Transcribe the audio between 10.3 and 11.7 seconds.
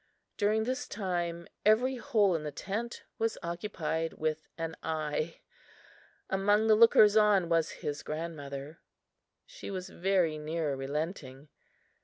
near relenting.